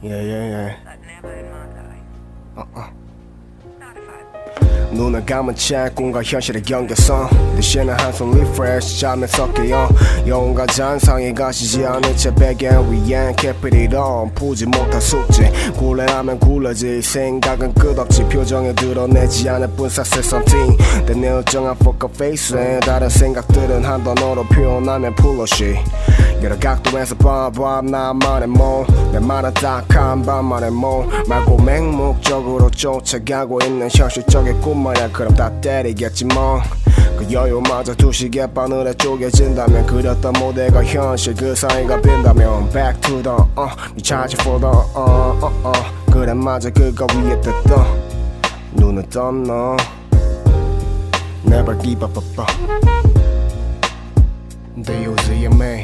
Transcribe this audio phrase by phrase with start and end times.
[0.00, 0.76] Yeah, yeah, yeah.
[0.84, 2.02] but never in my life.
[2.56, 2.90] Uh-uh.
[3.80, 4.37] Not if I
[4.90, 9.88] 눈을 감은 채 꿈과 현실의 경계선 대신에 한손 리프레시 잠에 섞여.
[10.26, 15.52] 영혼과 잔상이 가시지 않은 채 베개 위엔 it on 푸지 못한 숙제.
[15.76, 20.76] 굴레라면 굴러지 생각은 끝없지 표정에 드러내지 않을 뿐 사실 something.
[21.06, 25.76] 내 일정한 poker face에 다른 생각들은 한 단어로 표현하면 풀러시
[26.42, 34.37] 여러 각도에서 봐봐 나만의 몸내 말은 딱 한 반만의 몸 말고 맹목적으로 쫓아가고 있는 현실적
[34.46, 41.54] 인 꿈마냥 그럼 다 때리겠지 뭐그 여유마저 두 시계 바늘에 쪼개진다면 그렸던 모델과 현실 그
[41.54, 46.12] 사이가 빈다면 Back to the uh 니 charge for the uh uh uh.
[46.12, 47.86] 그래 맞아 그거 위에 떴던
[48.74, 49.76] 눈을 떴너
[51.44, 52.50] Never give up up up.
[54.82, 55.82] Do you see me?